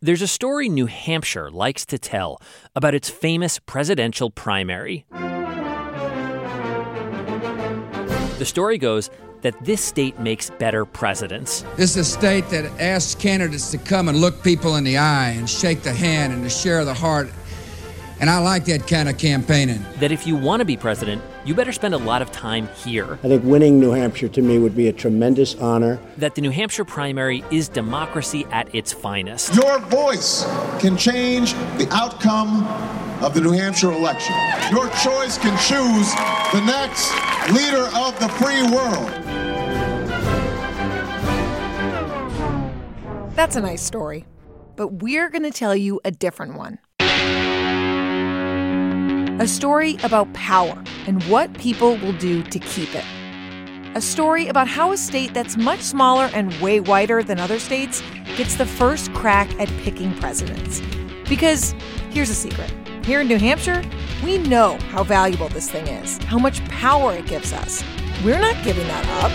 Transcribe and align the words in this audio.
There's 0.00 0.22
a 0.22 0.28
story 0.28 0.68
New 0.68 0.86
Hampshire 0.86 1.50
likes 1.50 1.84
to 1.86 1.98
tell 1.98 2.40
about 2.76 2.94
its 2.94 3.10
famous 3.10 3.58
presidential 3.58 4.30
primary. 4.30 5.04
The 8.38 8.44
story 8.44 8.78
goes 8.78 9.10
that 9.42 9.64
this 9.64 9.82
state 9.82 10.20
makes 10.20 10.50
better 10.50 10.84
presidents. 10.84 11.64
This 11.74 11.96
is 11.96 11.96
a 11.96 12.04
state 12.04 12.48
that 12.50 12.66
asks 12.80 13.16
candidates 13.16 13.72
to 13.72 13.78
come 13.78 14.08
and 14.08 14.20
look 14.20 14.40
people 14.44 14.76
in 14.76 14.84
the 14.84 14.98
eye 14.98 15.30
and 15.30 15.50
shake 15.50 15.82
the 15.82 15.92
hand 15.92 16.32
and 16.32 16.44
to 16.44 16.50
share 16.50 16.84
the 16.84 16.94
heart. 16.94 17.28
And 18.20 18.28
I 18.28 18.38
like 18.38 18.64
that 18.64 18.88
kind 18.88 19.08
of 19.08 19.16
campaigning. 19.16 19.84
That 20.00 20.10
if 20.10 20.26
you 20.26 20.34
want 20.34 20.60
to 20.60 20.64
be 20.64 20.76
president, 20.76 21.22
you 21.44 21.54
better 21.54 21.72
spend 21.72 21.94
a 21.94 21.98
lot 21.98 22.20
of 22.20 22.32
time 22.32 22.68
here. 22.68 23.18
I 23.22 23.28
think 23.28 23.44
winning 23.44 23.78
New 23.78 23.92
Hampshire 23.92 24.28
to 24.28 24.42
me 24.42 24.58
would 24.58 24.74
be 24.74 24.88
a 24.88 24.92
tremendous 24.92 25.54
honor. 25.54 26.00
That 26.16 26.34
the 26.34 26.40
New 26.40 26.50
Hampshire 26.50 26.84
primary 26.84 27.44
is 27.52 27.68
democracy 27.68 28.44
at 28.50 28.74
its 28.74 28.92
finest. 28.92 29.54
Your 29.54 29.78
voice 29.78 30.44
can 30.80 30.96
change 30.96 31.52
the 31.78 31.86
outcome 31.92 32.66
of 33.22 33.34
the 33.34 33.40
New 33.40 33.52
Hampshire 33.52 33.92
election. 33.92 34.34
Your 34.72 34.88
choice 34.88 35.38
can 35.38 35.56
choose 35.58 36.12
the 36.52 36.64
next 36.66 37.12
leader 37.52 37.86
of 37.96 38.18
the 38.18 38.28
free 38.30 38.62
world. 38.74 39.28
That's 43.34 43.54
a 43.54 43.60
nice 43.60 43.82
story. 43.82 44.26
But 44.74 45.02
we're 45.02 45.28
going 45.28 45.44
to 45.44 45.50
tell 45.52 45.76
you 45.76 46.00
a 46.04 46.10
different 46.10 46.56
one. 46.56 46.78
A 49.40 49.46
story 49.46 49.96
about 50.02 50.32
power 50.32 50.82
and 51.06 51.22
what 51.24 51.54
people 51.54 51.96
will 51.98 52.14
do 52.14 52.42
to 52.42 52.58
keep 52.58 52.92
it. 52.92 53.04
A 53.94 54.00
story 54.00 54.48
about 54.48 54.66
how 54.66 54.90
a 54.90 54.96
state 54.96 55.32
that's 55.32 55.56
much 55.56 55.78
smaller 55.78 56.28
and 56.34 56.52
way 56.60 56.80
whiter 56.80 57.22
than 57.22 57.38
other 57.38 57.60
states 57.60 58.02
gets 58.36 58.56
the 58.56 58.66
first 58.66 59.14
crack 59.14 59.48
at 59.60 59.68
picking 59.84 60.12
presidents. 60.16 60.82
Because 61.28 61.76
here's 62.10 62.30
a 62.30 62.34
secret 62.34 62.72
here 63.04 63.20
in 63.20 63.28
New 63.28 63.38
Hampshire, 63.38 63.84
we 64.24 64.38
know 64.38 64.76
how 64.90 65.04
valuable 65.04 65.48
this 65.50 65.70
thing 65.70 65.86
is, 65.86 66.18
how 66.24 66.40
much 66.40 66.62
power 66.64 67.12
it 67.12 67.26
gives 67.26 67.52
us. 67.52 67.84
We're 68.24 68.40
not 68.40 68.56
giving 68.64 68.88
that 68.88 69.06
up. 69.22 69.30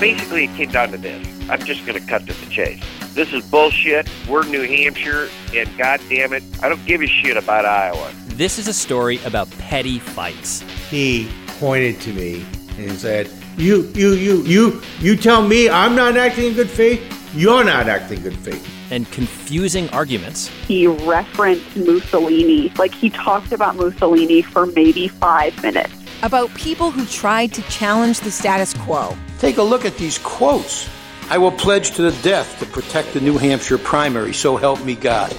Basically, 0.00 0.44
it 0.44 0.56
came 0.56 0.70
down 0.70 0.92
to 0.92 0.96
this. 0.96 1.28
I'm 1.50 1.62
just 1.62 1.84
going 1.84 2.00
to 2.00 2.06
cut 2.06 2.26
to 2.26 2.32
the 2.32 2.50
chase. 2.50 2.82
This 3.18 3.32
is 3.32 3.44
bullshit. 3.50 4.08
We're 4.28 4.44
New 4.44 4.62
Hampshire, 4.62 5.28
and 5.52 5.68
God 5.76 6.00
damn 6.08 6.32
it, 6.32 6.44
I 6.62 6.68
don't 6.68 6.86
give 6.86 7.02
a 7.02 7.06
shit 7.08 7.36
about 7.36 7.64
Iowa. 7.64 8.12
This 8.26 8.60
is 8.60 8.68
a 8.68 8.72
story 8.72 9.18
about 9.24 9.50
petty 9.58 9.98
fights. 9.98 10.60
He 10.88 11.28
pointed 11.58 12.00
to 12.02 12.12
me 12.12 12.46
and 12.78 12.92
said, 12.92 13.28
"You, 13.56 13.90
you, 13.96 14.12
you, 14.12 14.42
you, 14.44 14.82
you 15.00 15.16
tell 15.16 15.42
me 15.42 15.68
I'm 15.68 15.96
not 15.96 16.16
acting 16.16 16.44
in 16.44 16.54
good 16.54 16.70
faith. 16.70 17.02
You're 17.34 17.64
not 17.64 17.88
acting 17.88 18.18
in 18.18 18.22
good 18.22 18.38
faith." 18.38 18.64
And 18.92 19.10
confusing 19.10 19.90
arguments. 19.90 20.46
He 20.68 20.86
referenced 20.86 21.76
Mussolini, 21.76 22.72
like 22.78 22.94
he 22.94 23.10
talked 23.10 23.50
about 23.50 23.74
Mussolini 23.74 24.42
for 24.42 24.66
maybe 24.66 25.08
five 25.08 25.60
minutes. 25.60 25.92
About 26.22 26.54
people 26.54 26.92
who 26.92 27.04
tried 27.06 27.52
to 27.54 27.62
challenge 27.62 28.20
the 28.20 28.30
status 28.30 28.74
quo. 28.74 29.18
Take 29.40 29.56
a 29.56 29.62
look 29.64 29.84
at 29.84 29.96
these 29.96 30.18
quotes. 30.18 30.88
I 31.30 31.36
will 31.36 31.52
pledge 31.52 31.90
to 31.96 32.02
the 32.02 32.22
death 32.22 32.58
to 32.58 32.66
protect 32.66 33.12
the 33.12 33.20
New 33.20 33.36
Hampshire 33.36 33.76
primary, 33.76 34.32
so 34.32 34.56
help 34.56 34.82
me 34.82 34.94
God. 34.94 35.36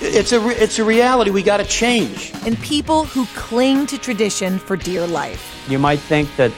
It's 0.00 0.30
a, 0.30 0.38
re- 0.38 0.54
it's 0.54 0.78
a 0.78 0.84
reality 0.84 1.32
we 1.32 1.42
got 1.42 1.56
to 1.56 1.64
change. 1.64 2.32
And 2.46 2.56
people 2.60 3.04
who 3.04 3.26
cling 3.34 3.86
to 3.86 3.98
tradition 3.98 4.60
for 4.60 4.76
dear 4.76 5.06
life. 5.06 5.66
You 5.68 5.80
might 5.80 5.98
think 5.98 6.34
that, 6.36 6.52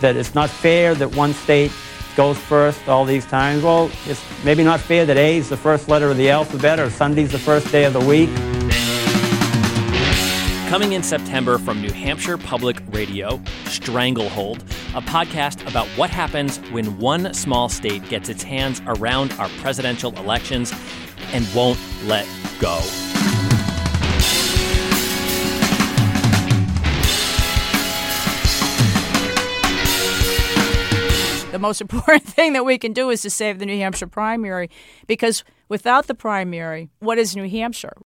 that 0.00 0.16
it's 0.16 0.32
not 0.32 0.48
fair 0.48 0.94
that 0.94 1.16
one 1.16 1.34
state 1.34 1.72
goes 2.14 2.38
first 2.38 2.88
all 2.88 3.04
these 3.04 3.26
times. 3.26 3.64
Well, 3.64 3.90
it's 4.06 4.22
maybe 4.44 4.62
not 4.62 4.78
fair 4.78 5.04
that 5.06 5.16
A 5.16 5.38
is 5.38 5.48
the 5.48 5.56
first 5.56 5.88
letter 5.88 6.08
of 6.08 6.16
the 6.16 6.30
alphabet 6.30 6.78
or 6.78 6.88
Sunday's 6.88 7.32
the 7.32 7.38
first 7.38 7.72
day 7.72 7.84
of 7.84 7.92
the 7.92 8.00
week. 8.00 8.30
Coming 10.68 10.92
in 10.92 11.02
September 11.02 11.58
from 11.58 11.82
New 11.82 11.90
Hampshire 11.90 12.38
Public 12.38 12.80
Radio, 12.92 13.42
Stranglehold, 13.64 14.62
a 14.94 15.00
podcast 15.00 15.64
about 15.68 15.86
what 15.96 16.10
happens 16.10 16.58
when 16.70 16.98
one 16.98 17.32
small 17.32 17.68
state 17.68 18.06
gets 18.08 18.28
its 18.28 18.42
hands 18.42 18.82
around 18.86 19.32
our 19.34 19.48
presidential 19.60 20.12
elections 20.18 20.72
and 21.32 21.46
won't 21.54 21.78
let 22.06 22.26
go. 22.58 22.76
The 31.52 31.58
most 31.60 31.80
important 31.80 32.24
thing 32.26 32.54
that 32.54 32.64
we 32.64 32.76
can 32.76 32.92
do 32.92 33.10
is 33.10 33.22
to 33.22 33.30
save 33.30 33.60
the 33.60 33.66
New 33.66 33.78
Hampshire 33.78 34.08
primary 34.08 34.70
because 35.06 35.44
without 35.68 36.08
the 36.08 36.14
primary, 36.14 36.90
what 36.98 37.16
is 37.16 37.36
New 37.36 37.48
Hampshire? 37.48 37.96